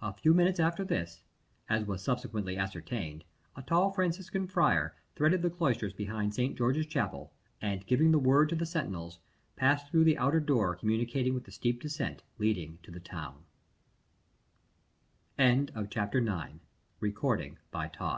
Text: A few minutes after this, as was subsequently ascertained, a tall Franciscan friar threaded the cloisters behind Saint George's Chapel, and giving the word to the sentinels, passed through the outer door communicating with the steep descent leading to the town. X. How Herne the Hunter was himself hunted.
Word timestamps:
A 0.00 0.14
few 0.14 0.32
minutes 0.32 0.58
after 0.58 0.86
this, 0.86 1.22
as 1.68 1.84
was 1.86 2.02
subsequently 2.02 2.56
ascertained, 2.56 3.24
a 3.54 3.60
tall 3.60 3.90
Franciscan 3.90 4.46
friar 4.46 4.94
threaded 5.16 5.42
the 5.42 5.50
cloisters 5.50 5.92
behind 5.92 6.32
Saint 6.34 6.56
George's 6.56 6.86
Chapel, 6.86 7.30
and 7.60 7.84
giving 7.86 8.10
the 8.10 8.18
word 8.18 8.48
to 8.48 8.56
the 8.56 8.64
sentinels, 8.64 9.20
passed 9.54 9.90
through 9.90 10.04
the 10.04 10.16
outer 10.16 10.40
door 10.40 10.74
communicating 10.74 11.34
with 11.34 11.44
the 11.44 11.52
steep 11.52 11.82
descent 11.82 12.22
leading 12.38 12.78
to 12.84 12.90
the 12.90 13.00
town. 13.00 13.44
X. 15.36 15.70
How 15.74 15.82
Herne 15.82 15.88
the 15.92 16.00
Hunter 16.00 16.22
was 17.02 17.10
himself 17.10 17.60
hunted. 17.70 18.10